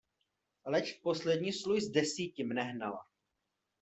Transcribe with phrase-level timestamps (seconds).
[0.65, 3.07] Leč v poslední sluj z desíti mne hnala.